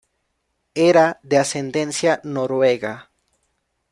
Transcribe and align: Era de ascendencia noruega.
Era 0.89 1.19
de 1.21 1.37
ascendencia 1.37 2.21
noruega. 2.23 3.11